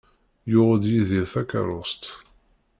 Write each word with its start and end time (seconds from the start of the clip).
Yuɣ-d 0.51 0.83
Yidir 0.93 1.25
takerrust. 1.33 2.03